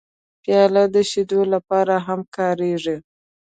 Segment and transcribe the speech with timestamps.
[0.43, 2.97] پیاله د شیدو لپاره هم کارېږي.